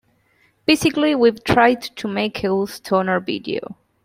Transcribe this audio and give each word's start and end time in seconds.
Basically 0.65 1.13
we've 1.13 1.43
tried 1.43 1.83
to 1.97 2.07
make 2.07 2.43
a 2.43 2.47
good 2.47 2.69
stoner 2.69 3.19
video. 3.19 3.77